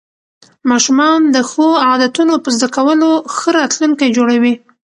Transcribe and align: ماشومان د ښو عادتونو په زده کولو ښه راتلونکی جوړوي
ماشومان 0.69 1.19
د 1.35 1.37
ښو 1.49 1.67
عادتونو 1.87 2.33
په 2.43 2.49
زده 2.55 2.67
کولو 2.75 3.11
ښه 3.35 3.49
راتلونکی 3.59 4.07
جوړوي 4.17 4.53